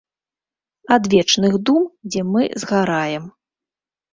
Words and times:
Адвечных 0.95 1.53
дум, 1.71 1.83
дзе 2.15 2.21
мы 2.31 2.41
згараем. 2.65 3.23